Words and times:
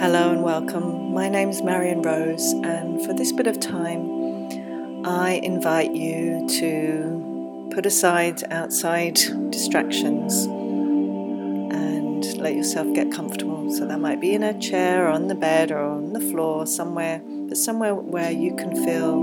Hello 0.00 0.32
and 0.32 0.42
welcome. 0.42 1.12
My 1.12 1.28
name 1.28 1.50
is 1.50 1.60
Marion 1.60 2.00
Rose, 2.00 2.54
and 2.64 3.04
for 3.04 3.12
this 3.12 3.32
bit 3.32 3.46
of 3.46 3.60
time, 3.60 5.04
I 5.04 5.32
invite 5.42 5.94
you 5.94 6.48
to 6.58 7.68
put 7.74 7.84
aside 7.84 8.42
outside 8.50 9.16
distractions 9.50 10.46
and 10.46 12.24
let 12.38 12.54
yourself 12.54 12.90
get 12.94 13.12
comfortable. 13.12 13.70
So 13.72 13.84
that 13.84 14.00
might 14.00 14.22
be 14.22 14.32
in 14.32 14.42
a 14.42 14.58
chair 14.58 15.06
or 15.06 15.10
on 15.10 15.28
the 15.28 15.34
bed 15.34 15.70
or 15.70 15.82
on 15.82 16.14
the 16.14 16.20
floor, 16.20 16.66
somewhere, 16.66 17.20
but 17.22 17.58
somewhere 17.58 17.94
where 17.94 18.30
you 18.30 18.56
can 18.56 18.74
feel 18.82 19.22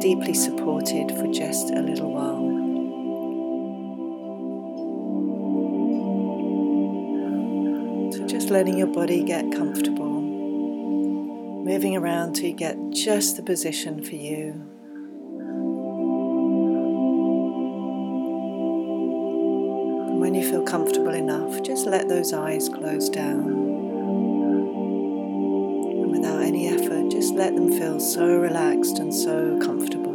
deeply 0.00 0.34
supported 0.34 1.12
for 1.12 1.32
just 1.32 1.70
a 1.70 1.80
little 1.80 2.12
while. 2.12 2.45
Just 8.46 8.52
letting 8.52 8.78
your 8.78 8.86
body 8.86 9.24
get 9.24 9.50
comfortable, 9.50 10.20
moving 11.64 11.96
around 11.96 12.34
till 12.34 12.44
you 12.44 12.54
get 12.54 12.76
just 12.90 13.36
the 13.36 13.42
position 13.42 14.00
for 14.04 14.14
you. 14.14 14.52
And 20.06 20.20
when 20.20 20.32
you 20.36 20.48
feel 20.48 20.62
comfortable 20.62 21.12
enough, 21.12 21.60
just 21.64 21.88
let 21.88 22.08
those 22.08 22.32
eyes 22.32 22.68
close 22.68 23.08
down. 23.08 23.48
And 25.90 26.12
without 26.12 26.40
any 26.40 26.68
effort, 26.68 27.10
just 27.10 27.34
let 27.34 27.52
them 27.56 27.72
feel 27.72 27.98
so 27.98 28.28
relaxed 28.38 29.00
and 29.00 29.12
so 29.12 29.58
comfortable. 29.60 30.14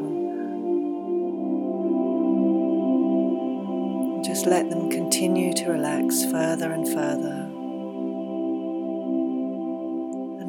Just 4.23 4.45
let 4.45 4.69
them 4.69 4.89
continue 4.89 5.53
to 5.55 5.69
relax 5.69 6.23
further 6.23 6.71
and 6.71 6.87
further. 6.87 7.40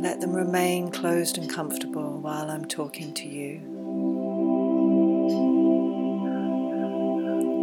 Let 0.03 0.21
them 0.21 0.33
remain 0.35 0.91
closed 0.91 1.39
and 1.39 1.49
comfortable 1.49 2.19
while 2.19 2.51
I'm 2.51 2.65
talking 2.65 3.15
to 3.15 3.29
you. 3.29 3.61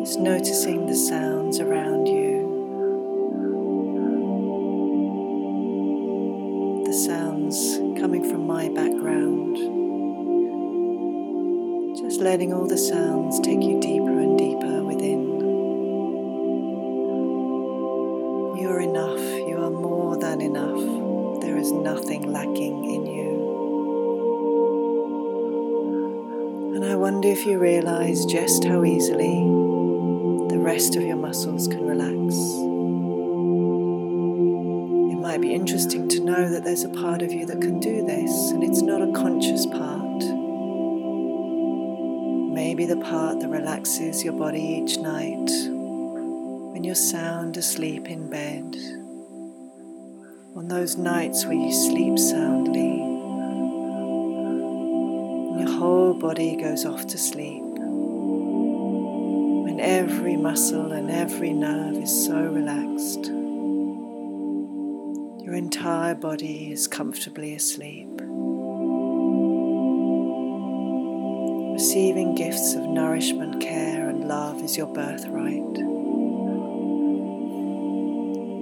Just 0.05 0.21
noticing 0.21 0.85
the 0.85 0.95
sounds 0.95 1.59
around 1.59 2.07
you, 2.07 2.47
the 6.85 6.93
sounds 6.93 7.77
coming 7.99 8.23
from 8.23 8.47
my 8.47 8.69
background. 8.69 9.57
Just 11.97 12.21
letting 12.21 12.53
all 12.53 12.67
the 12.67 12.77
sounds 12.77 13.41
take 13.41 13.61
you 13.61 13.81
deeper 13.81 13.88
And 26.79 26.89
I 26.89 26.95
wonder 26.95 27.27
if 27.27 27.45
you 27.45 27.59
realize 27.59 28.23
just 28.23 28.63
how 28.63 28.85
easily 28.85 29.43
the 30.47 30.61
rest 30.63 30.95
of 30.95 31.03
your 31.03 31.17
muscles 31.17 31.67
can 31.67 31.85
relax. 31.85 32.15
It 35.11 35.19
might 35.19 35.41
be 35.41 35.53
interesting 35.53 36.07
to 36.07 36.21
know 36.23 36.49
that 36.49 36.63
there's 36.63 36.85
a 36.85 36.89
part 36.89 37.21
of 37.21 37.33
you 37.33 37.45
that 37.47 37.59
can 37.59 37.81
do 37.81 38.05
this, 38.05 38.31
and 38.51 38.63
it's 38.63 38.81
not 38.81 39.01
a 39.01 39.11
conscious 39.11 39.65
part. 39.65 40.23
Maybe 42.53 42.85
the 42.85 43.01
part 43.03 43.41
that 43.41 43.49
relaxes 43.49 44.23
your 44.23 44.35
body 44.39 44.61
each 44.81 44.99
night 44.99 45.49
when 46.71 46.85
you're 46.85 46.95
sound 46.95 47.57
asleep 47.57 48.07
in 48.07 48.29
bed 48.29 48.77
on 50.55 50.69
those 50.69 50.95
nights 50.95 51.43
where 51.43 51.55
you 51.55 51.73
sleep 51.73 52.17
soundly 52.17 52.88
body 56.19 56.55
goes 56.57 56.85
off 56.85 57.07
to 57.07 57.17
sleep, 57.17 57.63
when 59.63 59.79
every 59.79 60.35
muscle 60.35 60.91
and 60.91 61.09
every 61.09 61.53
nerve 61.53 61.95
is 61.95 62.25
so 62.25 62.35
relaxed, 62.35 63.27
your 65.45 65.55
entire 65.55 66.15
body 66.15 66.73
is 66.73 66.89
comfortably 66.89 67.55
asleep. 67.55 68.09
Receiving 71.73 72.35
gifts 72.35 72.73
of 72.75 72.83
nourishment, 72.83 73.61
care, 73.61 74.09
and 74.09 74.27
love 74.27 74.61
is 74.61 74.75
your 74.75 74.93
birthright. 74.93 75.77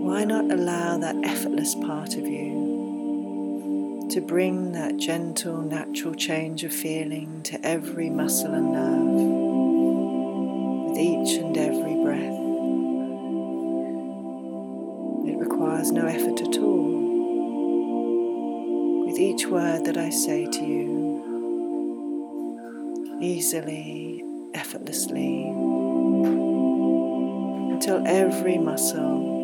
Why 0.05 0.23
not 0.25 0.51
allow 0.51 0.99
that 0.99 1.15
effortless 1.23 1.73
part 1.73 2.13
of 2.15 2.27
you 2.27 2.56
to 4.17 4.21
bring 4.25 4.71
that 4.71 4.97
gentle, 4.97 5.61
natural 5.61 6.15
change 6.15 6.63
of 6.63 6.73
feeling 6.73 7.43
to 7.43 7.63
every 7.63 8.09
muscle 8.09 8.51
and 8.51 8.71
nerve 8.73 9.13
with 10.89 10.97
each 10.97 11.37
and 11.37 11.55
every 11.55 11.93
breath? 12.03 12.33
It 15.29 15.37
requires 15.37 15.91
no 15.91 16.07
effort 16.07 16.41
at 16.41 16.57
all. 16.57 17.05
With 19.05 19.19
each 19.19 19.45
word 19.45 19.85
that 19.85 19.97
I 19.97 20.09
say 20.09 20.47
to 20.47 20.65
you, 20.65 21.21
easily, 23.21 24.23
effortlessly, 24.55 25.43
until 27.71 28.01
every 28.07 28.57
muscle 28.57 29.35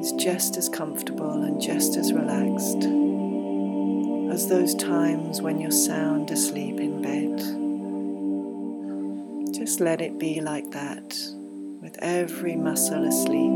is 0.00 0.12
just 0.12 0.56
as 0.56 0.70
comfortable 0.70 1.42
and 1.42 1.60
just 1.60 1.98
as 1.98 2.14
relaxed 2.14 3.11
as 4.42 4.48
those 4.48 4.74
times 4.74 5.40
when 5.40 5.60
you're 5.60 5.70
sound 5.70 6.28
asleep 6.32 6.80
in 6.80 7.00
bed. 7.00 7.38
Just 9.54 9.78
let 9.78 10.00
it 10.00 10.18
be 10.18 10.40
like 10.40 10.72
that, 10.72 11.16
with 11.80 11.96
every 12.00 12.56
muscle 12.56 13.06
asleep. 13.06 13.52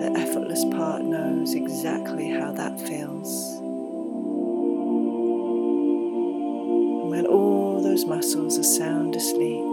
The 0.00 0.10
effortless 0.18 0.64
part 0.72 1.02
knows 1.02 1.54
exactly 1.54 2.30
how 2.30 2.50
that 2.52 2.80
feels. 2.80 3.28
And 6.98 7.10
when 7.10 7.26
all 7.26 7.80
those 7.80 8.04
muscles 8.06 8.58
are 8.58 8.64
sound 8.64 9.14
asleep, 9.14 9.66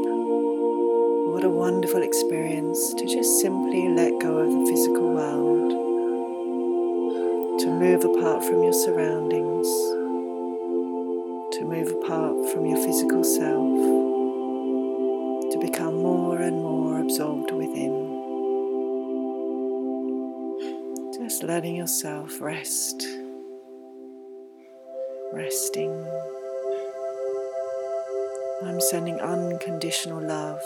what 1.34 1.44
a 1.44 1.50
wonderful 1.50 2.04
experience 2.04 2.94
to 2.94 3.06
just 3.08 3.40
simply 3.40 3.90
let 3.90 4.20
go 4.20 4.38
of 4.38 4.52
the 4.52 4.66
physical 4.72 5.12
world, 5.12 5.85
to 7.66 7.72
move 7.72 8.04
apart 8.04 8.44
from 8.44 8.62
your 8.62 8.74
surroundings, 8.74 9.66
to 11.52 11.66
move 11.66 11.88
apart 11.88 12.48
from 12.52 12.64
your 12.68 12.78
physical 12.78 13.24
self, 13.24 13.80
to 15.52 15.58
become 15.60 15.96
more 15.96 16.38
and 16.38 16.58
more 16.58 17.02
absorbed 17.02 17.50
within. 17.50 18.06
Just 21.18 21.42
letting 21.42 21.76
yourself 21.76 22.40
rest, 22.40 23.04
resting. 25.34 26.06
I'm 28.64 28.80
sending 28.80 29.20
unconditional 29.20 30.22
love 30.22 30.62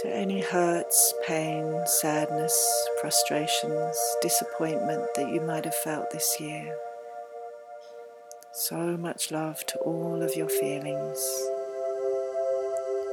to 0.00 0.08
any 0.08 0.40
hurts, 0.40 1.12
pain, 1.26 1.82
sadness, 1.84 2.88
frustrations, 3.02 3.98
disappointment 4.22 5.06
that 5.14 5.30
you 5.30 5.42
might 5.42 5.66
have 5.66 5.74
felt 5.74 6.10
this 6.10 6.40
year. 6.40 6.74
So 8.54 8.96
much 8.96 9.30
love 9.30 9.66
to 9.66 9.78
all 9.80 10.22
of 10.22 10.34
your 10.34 10.48
feelings. 10.48 11.18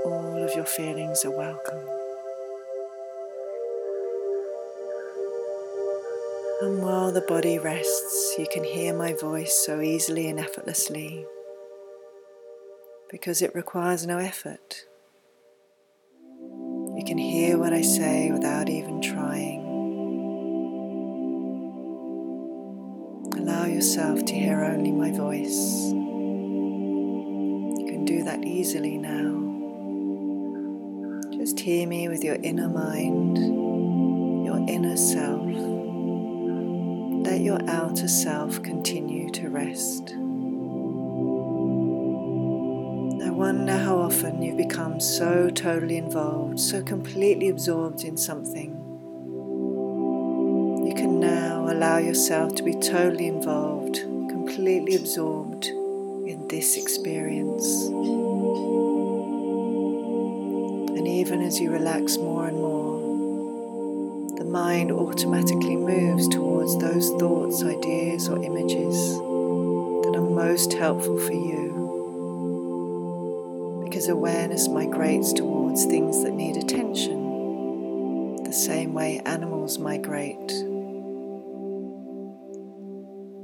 All 0.06 0.42
of 0.42 0.56
your 0.56 0.66
feelings 0.66 1.26
are 1.26 1.38
welcome. 1.38 1.86
And 6.62 6.82
while 6.82 7.12
the 7.12 7.26
body 7.28 7.60
rests, 7.60 8.36
you 8.40 8.48
can 8.50 8.64
hear 8.64 8.96
my 8.98 9.12
voice 9.12 9.54
so 9.66 9.82
easily 9.82 10.30
and 10.30 10.40
effortlessly 10.40 11.26
because 13.12 13.42
it 13.42 13.54
requires 13.54 14.08
no 14.08 14.20
effort 14.20 14.86
can 17.08 17.18
hear 17.18 17.58
what 17.58 17.72
I 17.72 17.82
say 17.84 18.32
without 18.34 18.70
even 18.70 19.00
trying. 19.00 19.62
Allow 23.38 23.66
yourself 23.68 24.26
to 24.26 24.34
hear 24.34 24.62
only 24.62 24.92
my 24.92 25.12
voice. 25.12 25.86
You 27.80 27.86
can 27.88 28.04
do 28.04 28.24
that 28.26 28.44
easily 28.44 28.98
now. 28.98 29.46
Just 31.32 31.62
hear 31.62 31.88
me 31.88 32.10
with 32.10 32.26
your 32.26 32.36
inner 32.44 32.68
mind, 32.68 33.38
your 34.46 34.58
inner 34.68 34.98
self. 34.98 35.48
Let 37.26 37.40
your 37.40 37.62
outer 37.70 38.10
self 38.10 38.62
continue 38.62 39.32
to 39.32 39.48
rest. 39.48 40.14
Wonder 43.38 43.78
how 43.78 44.00
often 44.00 44.42
you've 44.42 44.58
become 44.58 45.00
so 45.00 45.48
totally 45.52 45.98
involved, 45.98 46.60
so 46.60 46.82
completely 46.82 47.50
absorbed 47.50 48.04
in 48.04 48.18
something. 48.18 48.72
you 50.88 50.96
can 50.96 51.20
now 51.20 51.70
allow 51.70 52.00
yourself 52.00 52.56
to 52.56 52.64
be 52.64 52.74
totally 52.74 53.28
involved, 53.28 53.98
completely 54.28 54.96
absorbed 54.96 55.68
in 55.68 56.48
this 56.48 56.78
experience. 56.78 57.86
And 60.98 61.08
even 61.08 61.44
as 61.44 61.60
you 61.60 61.70
relax 61.70 62.18
more 62.18 62.48
and 62.48 62.58
more, 62.58 62.98
the 64.40 64.46
mind 64.46 64.92
automatically 64.92 65.76
moves 65.76 66.28
towards 66.30 66.76
those 66.80 67.12
thoughts, 67.20 67.64
ideas, 67.64 68.30
or 68.30 68.44
images 68.44 68.96
that 69.20 70.16
are 70.16 70.28
most 70.28 70.74
helpful 70.74 71.20
for 71.20 71.34
you 71.34 71.87
because 73.98 74.10
awareness 74.10 74.68
migrates 74.68 75.34
towards 75.34 75.84
things 75.86 76.22
that 76.24 76.32
need 76.32 76.56
attention, 76.56 78.36
the 78.44 78.54
same 78.54 78.94
way 78.94 79.20
animals 79.26 79.80
migrate. 79.80 80.52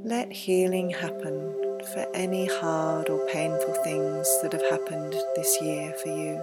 Let 0.04 0.30
healing 0.30 0.90
happen 0.90 1.80
for 1.92 2.06
any 2.14 2.46
hard 2.46 3.08
or 3.08 3.26
painful 3.26 3.74
things 3.82 4.28
that 4.42 4.52
have 4.52 4.62
happened 4.70 5.14
this 5.34 5.60
year 5.60 5.92
for 6.00 6.08
you. 6.10 6.40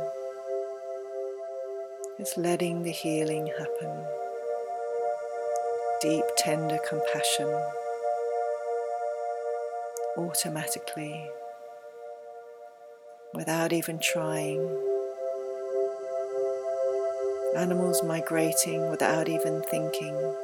It's 2.19 2.35
letting 2.35 2.83
the 2.83 2.91
healing 2.91 3.47
happen. 3.57 4.05
Deep, 6.01 6.25
tender 6.37 6.79
compassion 6.85 7.47
automatically 10.17 11.31
without 13.33 13.71
even 13.71 13.99
trying. 13.99 14.59
Animals 17.55 18.03
migrating 18.03 18.89
without 18.89 19.29
even 19.29 19.61
thinking. 19.63 20.35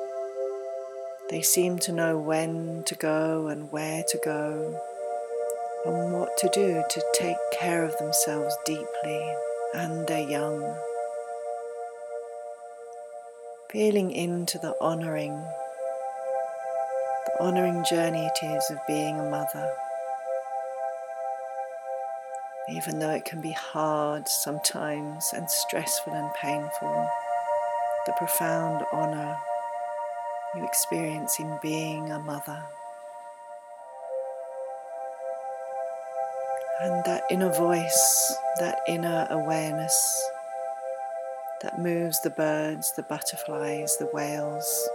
They 1.30 1.42
seem 1.42 1.80
to 1.80 1.92
know 1.92 2.18
when 2.18 2.84
to 2.86 2.95
go 2.95 3.48
and 3.48 3.72
where 3.72 4.04
to 4.07 4.19
go 4.24 4.81
and 5.86 6.13
what 6.13 6.38
to 6.38 6.50
do 6.54 6.84
to 6.89 7.04
take 7.13 7.38
care 7.57 7.84
of 7.84 7.98
themselves 7.98 8.56
deeply 8.66 9.34
and 9.74 10.07
their 10.07 10.28
young. 10.28 10.75
Feeling 13.69 14.12
into 14.12 14.57
the 14.60 14.75
honouring, 14.80 15.34
the 17.25 17.44
honouring 17.44 17.84
journey 17.89 18.25
it 18.34 18.45
is 18.45 18.72
of 18.72 18.78
being 18.88 19.19
a 19.19 19.30
mother 19.30 19.69
even 22.69 22.99
though 22.99 23.11
it 23.11 23.23
can 23.23 23.39
be 23.39 23.51
hard 23.51 24.27
sometimes 24.27 25.31
and 25.33 25.49
stressful 25.49 26.13
and 26.13 26.33
painful, 26.33 27.09
the 28.05 28.11
profound 28.13 28.83
honour 28.91 29.37
you 30.55 30.65
experience 30.65 31.39
in 31.39 31.57
being 31.61 32.11
a 32.11 32.19
mother. 32.19 32.63
And 36.81 37.05
that 37.05 37.23
inner 37.31 37.53
voice, 37.53 38.35
that 38.59 38.79
inner 38.87 39.27
awareness 39.29 40.23
that 41.61 41.79
moves 41.79 42.21
the 42.21 42.29
birds, 42.29 42.93
the 42.95 43.03
butterflies, 43.03 43.97
the 43.97 44.09
whales, 44.13 44.89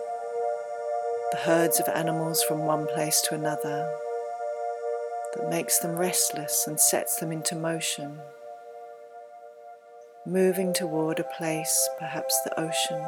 the 1.32 1.38
herds 1.38 1.80
of 1.80 1.88
animals 1.88 2.42
from 2.44 2.60
one 2.60 2.86
place 2.86 3.20
to 3.22 3.34
another 3.34 3.90
that 5.34 5.48
makes 5.48 5.78
them 5.78 5.96
restless 5.96 6.66
and 6.66 6.78
sets 6.78 7.16
them 7.16 7.32
into 7.32 7.54
motion, 7.54 8.18
moving 10.26 10.72
toward 10.72 11.18
a 11.18 11.24
place, 11.24 11.88
perhaps 11.98 12.38
the 12.44 12.60
ocean, 12.60 13.02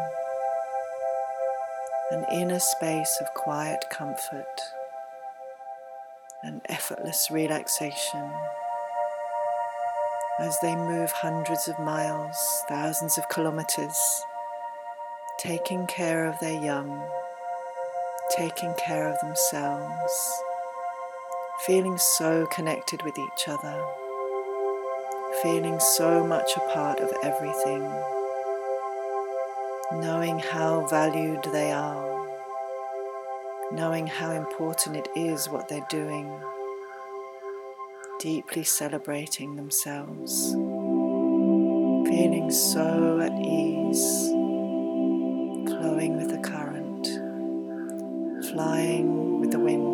an 2.10 2.24
inner 2.32 2.58
space 2.58 3.18
of 3.20 3.26
quiet 3.34 3.84
comfort 3.90 4.60
and 6.42 6.60
effortless 6.66 7.28
relaxation. 7.30 8.30
As 10.40 10.58
they 10.60 10.74
move 10.74 11.10
hundreds 11.12 11.68
of 11.68 11.78
miles, 11.78 12.36
thousands 12.68 13.18
of 13.18 13.28
kilometers, 13.28 13.98
taking 15.38 15.86
care 15.86 16.26
of 16.26 16.38
their 16.40 16.60
young, 16.60 17.06
taking 18.36 18.74
care 18.74 19.08
of 19.08 19.20
themselves 19.20 20.43
feeling 21.60 21.96
so 21.96 22.46
connected 22.46 23.02
with 23.04 23.16
each 23.16 23.48
other, 23.48 23.82
feeling 25.42 25.80
so 25.80 26.26
much 26.26 26.50
a 26.56 26.60
part 26.72 27.00
of 27.00 27.10
everything, 27.22 27.80
knowing 30.00 30.38
how 30.38 30.86
valued 30.88 31.42
they 31.52 31.72
are, 31.72 32.26
knowing 33.72 34.06
how 34.06 34.32
important 34.32 34.96
it 34.96 35.08
is 35.16 35.48
what 35.48 35.68
they're 35.68 35.86
doing, 35.88 36.30
deeply 38.18 38.64
celebrating 38.64 39.56
themselves, 39.56 40.52
feeling 42.10 42.50
so 42.50 43.20
at 43.20 43.32
ease, 43.40 44.28
flowing 45.70 46.16
with 46.18 46.28
the 46.28 46.40
current, 46.42 47.06
flying 48.50 49.40
with 49.40 49.50
the 49.50 49.58
wind 49.58 49.93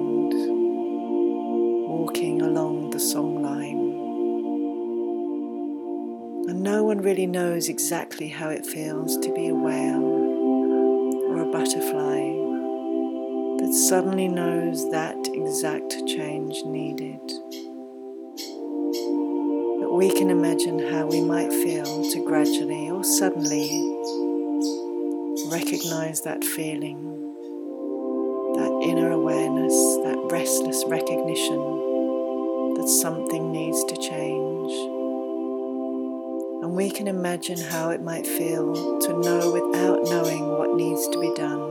along 3.00 3.06
the 3.06 3.12
song 3.12 3.42
line. 3.42 3.80
And 6.50 6.62
no 6.62 6.84
one 6.84 7.00
really 7.00 7.26
knows 7.26 7.68
exactly 7.68 8.28
how 8.28 8.48
it 8.50 8.66
feels 8.66 9.16
to 9.18 9.32
be 9.32 9.48
a 9.48 9.54
whale 9.54 10.04
or 11.28 11.42
a 11.42 11.50
butterfly 11.50 12.20
that 13.58 13.72
suddenly 13.88 14.28
knows 14.28 14.90
that 14.90 15.16
exact 15.32 15.92
change 16.06 16.62
needed. 16.64 17.20
But 19.80 19.92
we 19.94 20.10
can 20.10 20.30
imagine 20.30 20.78
how 20.90 21.06
we 21.06 21.20
might 21.22 21.52
feel 21.52 22.10
to 22.10 22.24
gradually 22.24 22.90
or 22.90 23.04
suddenly 23.04 23.68
recognize 25.50 26.22
that 26.22 26.44
feeling, 26.44 27.02
that 28.56 28.80
inner 28.84 29.10
awareness, 29.10 29.74
that 30.04 30.18
restless 30.30 30.84
recognition 30.88 31.69
something 32.90 33.52
needs 33.52 33.84
to 33.84 33.96
change. 33.96 34.72
And 36.62 36.74
we 36.74 36.90
can 36.90 37.06
imagine 37.06 37.58
how 37.58 37.90
it 37.90 38.02
might 38.02 38.26
feel 38.26 38.98
to 39.00 39.20
know 39.20 39.52
without 39.52 40.02
knowing 40.04 40.48
what 40.48 40.74
needs 40.74 41.06
to 41.08 41.20
be 41.20 41.32
done, 41.34 41.70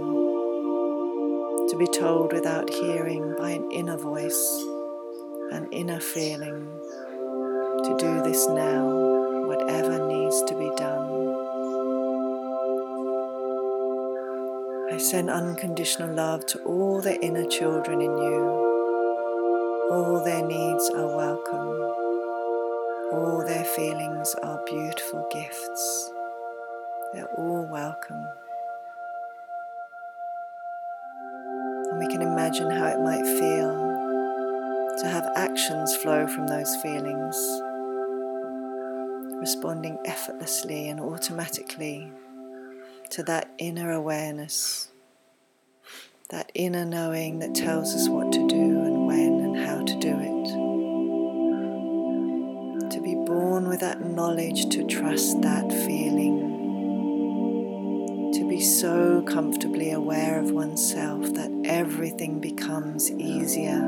to 1.68 1.76
be 1.78 1.88
told 1.88 2.32
without 2.32 2.70
hearing 2.70 3.36
by 3.38 3.50
an 3.52 3.70
inner 3.72 3.98
voice, 3.98 4.64
an 5.52 5.68
inner 5.72 6.00
feeling, 6.00 6.68
to 7.84 7.96
do 8.00 8.22
this 8.24 8.48
now, 8.48 9.46
whatever 9.46 10.08
needs 10.08 10.42
to 10.44 10.58
be 10.58 10.72
done. 10.78 11.10
I 14.94 14.98
send 14.98 15.30
unconditional 15.30 16.16
love 16.16 16.46
to 16.48 16.60
all 16.60 17.02
the 17.02 17.20
inner 17.22 17.46
children 17.46 18.02
in 18.02 18.18
you 18.18 18.69
all 19.92 20.24
their 20.24 20.46
needs 20.46 20.90
are 20.92 21.18
welcome. 21.18 21.68
All 23.12 23.44
their 23.44 23.64
feelings 23.64 24.36
are 24.44 24.64
beautiful 24.66 25.28
gifts. 25.32 26.12
They're 27.14 27.34
all 27.40 27.68
welcome. 27.72 28.24
And 31.90 31.98
we 31.98 32.08
can 32.08 32.22
imagine 32.22 32.70
how 32.70 32.86
it 32.86 33.00
might 33.00 33.24
feel 33.24 33.90
to 35.00 35.08
have 35.08 35.32
actions 35.36 35.96
flow 35.96 36.28
from 36.28 36.46
those 36.46 36.76
feelings, 36.84 37.36
responding 39.42 39.98
effortlessly 40.06 40.90
and 40.90 41.00
automatically 41.00 42.12
to 43.10 43.24
that 43.24 43.50
inner 43.58 43.92
awareness, 43.92 44.90
that 46.30 46.52
inner 46.54 46.86
knowing 46.86 47.40
that 47.40 47.56
tells 47.56 47.96
us 47.96 48.08
what 48.08 48.32
to 48.32 48.48
do 48.48 48.59
to 54.38 54.86
trust 54.86 55.42
that 55.42 55.72
feeling. 55.72 56.38
To 58.34 58.48
be 58.48 58.62
so 58.62 59.24
comfortably 59.24 59.92
aware 59.92 60.40
of 60.40 60.52
oneself 60.52 61.34
that 61.34 61.52
everything 61.66 62.40
becomes 62.40 63.10
easier. 63.12 63.80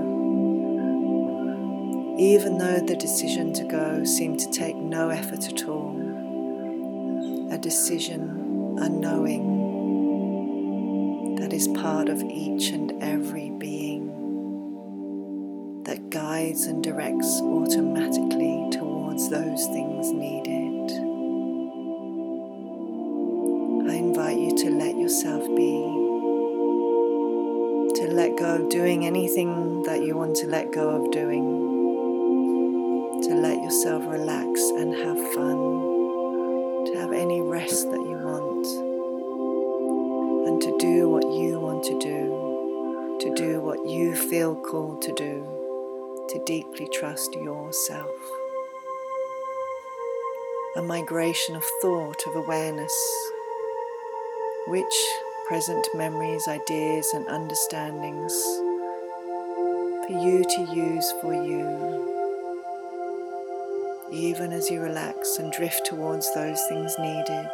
Even 2.18 2.58
though 2.58 2.80
the 2.80 2.96
decision 2.96 3.54
to 3.54 3.64
go 3.66 4.04
seemed 4.04 4.40
to 4.40 4.50
take 4.52 4.76
no 4.76 5.10
effort 5.10 5.48
at 5.48 5.68
all. 5.68 5.96
A 7.52 7.58
decision, 7.60 8.78
a 8.80 8.90
knowing 8.90 9.60
that 11.36 11.54
is 11.54 11.68
part 11.68 12.10
of 12.10 12.20
each 12.24 12.70
and 12.70 12.92
every 13.04 13.52
being 13.52 14.08
that 15.84 16.10
guides 16.10 16.66
and 16.66 16.84
directs 16.84 17.40
automatically 17.42 18.71
towards 19.22 19.30
those 19.30 19.68
things 19.68 20.12
needed. 20.12 20.92
I 23.90 23.96
invite 23.96 24.38
you 24.38 24.56
to 24.58 24.70
let 24.72 24.96
yourself 24.98 25.44
be 25.56 26.00
to 27.96 28.08
let 28.08 28.38
go 28.38 28.56
of 28.56 28.70
doing 28.70 29.06
anything 29.06 29.84
that 29.84 30.01
you 30.01 30.16
want 30.16 30.36
to 30.38 30.48
let 30.48 30.72
go 30.72 30.90
of 30.90 31.12
doing, 31.12 31.44
to 33.22 33.36
let 33.36 33.62
yourself 33.62 34.04
relax 34.08 34.60
and 34.78 34.96
have 34.96 35.18
fun, 35.34 35.58
to 36.86 36.94
have 37.00 37.12
any 37.12 37.42
rest 37.42 37.92
that 37.92 38.00
you 38.00 38.18
want, 38.24 38.66
and 40.48 40.62
to 40.62 40.75
do 40.80 41.10
what 41.10 41.25
you 41.25 41.60
want 41.60 41.84
to 41.84 42.00
do, 42.00 43.18
to 43.20 43.36
do 43.36 43.60
what 43.60 43.88
you 43.88 44.16
feel 44.16 44.56
called 44.56 45.01
to 45.04 45.13
do, 45.13 45.46
to 46.30 46.44
deeply 46.46 46.88
trust 46.94 47.36
yourself. 47.36 48.41
A 50.74 50.82
migration 50.82 51.58
of 51.58 51.66
thought, 51.82 52.25
of 52.25 52.36
awareness, 52.38 52.96
which 54.68 54.94
present 55.46 55.86
memories, 55.94 56.48
ideas, 56.48 57.12
and 57.13 57.28
understandings 57.28 58.32
for 60.06 60.18
you 60.24 60.46
to 60.46 60.74
use 60.74 61.12
for 61.20 61.34
you. 61.34 62.08
Even 64.13 64.54
as 64.54 64.70
you 64.70 64.80
relax 64.80 65.40
and 65.40 65.51
drift 65.51 65.86
towards 65.86 66.34
those 66.34 66.63
things 66.70 66.96
needed, 66.98 67.51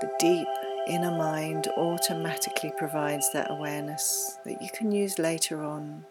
the 0.00 0.10
deep 0.20 0.46
inner 0.86 1.10
mind 1.10 1.66
automatically 1.76 2.72
provides 2.78 3.28
that 3.32 3.50
awareness 3.50 4.38
that 4.44 4.62
you 4.62 4.68
can 4.72 4.92
use 4.92 5.18
later 5.18 5.64
on 5.64 6.04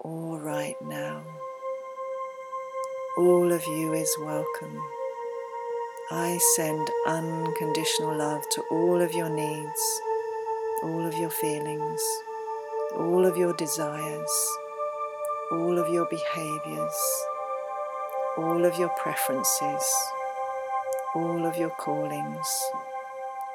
or 0.00 0.40
right 0.40 0.76
now. 0.80 1.22
All 3.18 3.52
of 3.52 3.62
you 3.66 3.92
is 3.92 4.16
welcome. 4.18 4.80
I 6.10 6.38
send 6.56 6.88
unconditional 7.06 8.16
love 8.16 8.48
to 8.52 8.62
all 8.70 9.02
of 9.02 9.12
your 9.12 9.28
needs, 9.28 10.00
all 10.82 11.06
of 11.06 11.12
your 11.18 11.28
feelings, 11.28 12.00
all 12.96 13.26
of 13.26 13.36
your 13.36 13.52
desires, 13.52 14.48
all 15.52 15.78
of 15.78 15.92
your 15.92 16.06
behaviors, 16.06 16.94
all 18.38 18.64
of 18.64 18.78
your 18.78 18.88
preferences, 18.96 19.94
all 21.14 21.44
of 21.44 21.58
your 21.58 21.70
callings. 21.70 22.64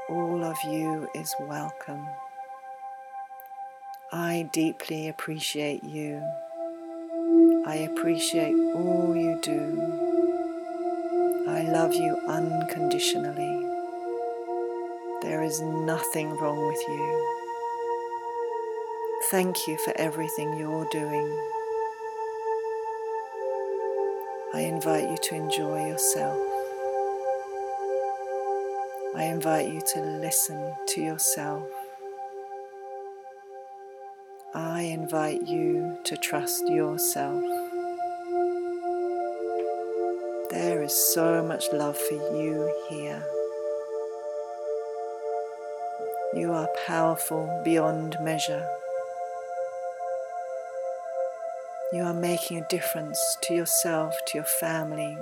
All 0.07 0.43
of 0.43 0.57
you 0.67 1.09
is 1.15 1.33
welcome. 1.39 2.07
I 4.13 4.49
deeply 4.53 5.07
appreciate 5.07 5.83
you. 5.83 6.21
I 7.67 7.75
appreciate 7.79 8.55
all 8.75 9.13
you 9.13 9.38
do. 9.41 9.77
I 11.50 11.63
love 11.63 11.93
you 11.93 12.17
unconditionally. 12.25 13.67
There 15.21 15.43
is 15.43 15.59
nothing 15.59 16.29
wrong 16.38 16.65
with 16.65 16.81
you. 16.88 17.36
Thank 19.31 19.67
you 19.67 19.77
for 19.79 19.91
everything 19.97 20.57
you're 20.57 20.88
doing. 20.93 21.27
I 24.53 24.62
invite 24.62 25.09
you 25.09 25.17
to 25.24 25.36
enjoy 25.36 25.88
yourself. 25.88 26.39
I 29.13 29.24
invite 29.24 29.67
you 29.67 29.81
to 29.93 30.00
listen 30.00 30.74
to 30.88 31.01
yourself. 31.01 31.67
I 34.55 34.81
invite 34.83 35.45
you 35.45 35.97
to 36.05 36.17
trust 36.17 36.67
yourself. 36.67 37.43
Is 40.88 41.13
so 41.13 41.44
much 41.44 41.65
love 41.74 41.98
for 41.98 42.13
you 42.13 42.74
here. 42.88 43.22
You 46.34 46.53
are 46.53 46.70
powerful 46.86 47.62
beyond 47.65 48.15
measure. 48.22 48.65
You 51.91 52.03
are 52.03 52.13
making 52.13 52.60
a 52.60 52.67
difference 52.70 53.20
to 53.41 53.53
yourself, 53.53 54.15
to 54.27 54.38
your 54.38 54.46
family, 54.46 55.17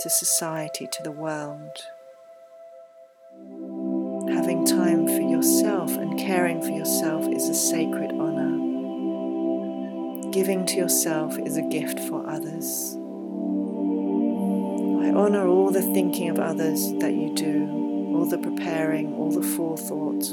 to 0.00 0.10
society, 0.10 0.88
to 0.88 1.02
the 1.04 1.12
world. 1.12 1.86
Having 4.28 4.66
time 4.66 5.06
for 5.06 5.20
yourself 5.20 5.92
and 5.96 6.18
caring 6.18 6.60
for 6.60 6.72
yourself 6.72 7.28
is 7.28 7.48
a 7.48 7.54
sacred 7.54 8.10
honor. 8.10 8.56
Giving 10.32 10.66
to 10.66 10.74
yourself 10.74 11.38
is 11.38 11.56
a 11.56 11.62
gift 11.62 12.00
for 12.00 12.28
others 12.28 12.95
honor 15.10 15.46
all 15.46 15.70
the 15.70 15.82
thinking 15.82 16.28
of 16.28 16.38
others 16.38 16.92
that 17.00 17.12
you 17.12 17.34
do, 17.34 17.66
all 18.14 18.26
the 18.26 18.38
preparing, 18.38 19.14
all 19.14 19.30
the 19.30 19.46
forethought, 19.46 20.32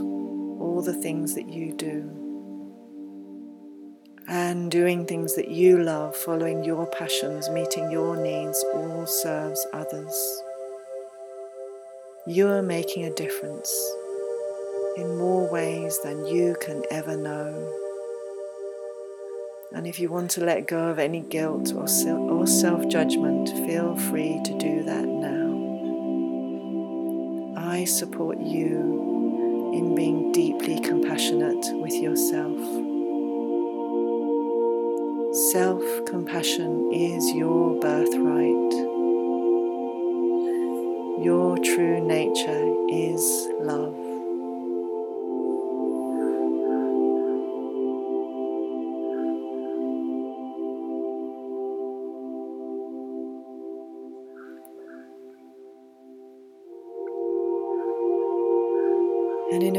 all 0.60 0.82
the 0.82 0.94
things 0.94 1.36
that 1.36 1.50
you 1.50 1.74
do. 1.74 2.10
And 4.28 4.72
doing 4.72 5.06
things 5.06 5.36
that 5.36 5.50
you 5.50 5.78
love, 5.78 6.16
following 6.16 6.64
your 6.64 6.86
passions, 6.86 7.50
meeting 7.50 7.92
your 7.92 8.16
needs, 8.16 8.64
all 8.74 9.06
serves 9.06 9.66
others. 9.74 10.44
You 12.26 12.48
are 12.48 12.62
making 12.62 13.04
a 13.04 13.14
difference 13.14 13.70
in 14.96 15.18
more 15.18 15.52
ways 15.52 16.00
than 16.04 16.26
you 16.26 16.56
can 16.62 16.84
ever 16.90 17.18
know. 17.18 17.93
And 19.74 19.88
if 19.88 20.00
you 20.00 20.10
want 20.10 20.30
to 20.32 20.46
let 20.46 20.68
go 20.68 20.90
of 20.90 21.00
any 21.00 21.22
guilt 21.22 21.74
or, 21.74 21.88
or 22.08 22.46
self 22.46 22.88
judgment, 22.88 23.50
feel 23.66 23.96
free 23.96 24.40
to 24.46 24.58
do 24.60 24.84
that 24.84 25.06
now. 25.06 25.54
I 27.58 27.86
support 27.86 28.40
you 28.40 29.72
in 29.74 29.96
being 29.96 30.32
deeply 30.32 30.80
compassionate 30.80 31.66
with 31.82 31.96
yourself. 31.96 32.60
Self 35.52 35.84
compassion 36.06 36.92
is 36.94 37.32
your 37.32 37.80
birthright. 37.80 38.74
Your 41.26 41.58
true 41.58 42.00
nature 42.00 42.76
is 42.90 43.50
love. 43.60 44.03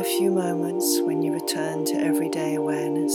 A 0.04 0.18
few 0.18 0.30
moments, 0.30 1.00
when 1.00 1.22
you 1.22 1.32
return 1.32 1.82
to 1.82 1.94
everyday 1.94 2.56
awareness, 2.56 3.14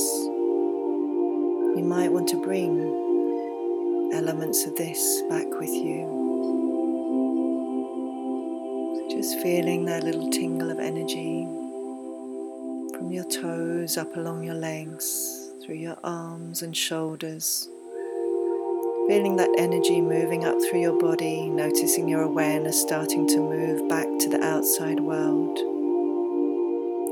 you 1.77 1.83
might 1.85 2.11
want 2.11 2.27
to 2.27 2.41
bring 2.41 2.79
elements 4.11 4.65
of 4.65 4.75
this 4.75 5.21
back 5.29 5.45
with 5.59 5.69
you. 5.69 6.07
So 8.95 9.07
just 9.15 9.39
feeling 9.39 9.85
that 9.85 10.03
little 10.03 10.31
tingle 10.31 10.71
of 10.71 10.79
energy 10.79 11.45
from 12.97 13.11
your 13.11 13.25
toes 13.25 13.95
up 13.95 14.15
along 14.15 14.43
your 14.43 14.55
legs, 14.55 15.51
through 15.63 15.75
your 15.75 15.97
arms 16.03 16.63
and 16.63 16.75
shoulders. 16.75 17.69
Feeling 19.07 19.35
that 19.35 19.53
energy 19.59 20.01
moving 20.01 20.43
up 20.43 20.57
through 20.67 20.81
your 20.81 20.99
body, 20.99 21.49
noticing 21.49 22.09
your 22.09 22.23
awareness 22.23 22.81
starting 22.81 23.27
to 23.27 23.37
move 23.37 23.87
back 23.87 24.07
to 24.21 24.27
the 24.27 24.43
outside 24.43 24.99
world 24.99 25.78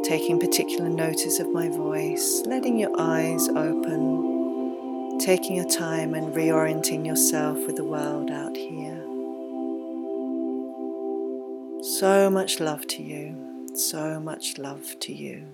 taking 0.07 0.39
particular 0.39 0.87
notice 0.87 1.37
of 1.37 1.51
my 1.51 1.67
voice, 1.67 2.41
letting 2.45 2.79
your 2.79 2.91
eyes 2.97 3.49
open, 3.49 5.19
taking 5.19 5.57
your 5.57 5.67
time 5.67 6.13
and 6.13 6.33
reorienting 6.33 7.05
yourself 7.05 7.57
with 7.67 7.75
the 7.75 7.83
world 7.83 8.31
out 8.31 8.55
here. 8.55 9.03
So 11.83 12.29
much 12.29 12.61
love 12.61 12.87
to 12.87 13.03
you, 13.03 13.67
so 13.75 14.21
much 14.21 14.57
love 14.57 14.97
to 15.01 15.13
you. 15.13 15.47